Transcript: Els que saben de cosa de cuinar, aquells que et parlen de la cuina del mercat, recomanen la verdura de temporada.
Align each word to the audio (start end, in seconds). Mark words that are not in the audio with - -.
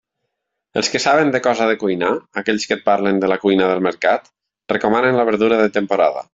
Els 0.79 0.87
que 0.93 1.01
saben 1.03 1.29
de 1.35 1.41
cosa 1.47 1.67
de 1.73 1.75
cuinar, 1.83 2.09
aquells 2.43 2.67
que 2.71 2.75
et 2.77 2.83
parlen 2.89 3.21
de 3.25 3.31
la 3.33 3.39
cuina 3.45 3.69
del 3.73 3.87
mercat, 3.91 4.35
recomanen 4.77 5.23
la 5.23 5.31
verdura 5.33 5.65
de 5.65 5.73
temporada. 5.81 6.29